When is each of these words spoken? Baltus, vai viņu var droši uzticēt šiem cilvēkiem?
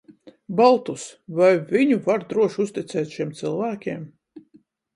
Baltus, 0.59 1.03
vai 1.41 1.49
viņu 1.75 1.99
var 2.09 2.25
droši 2.33 2.63
uzticēt 2.65 3.15
šiem 3.19 3.37
cilvēkiem? 3.43 4.05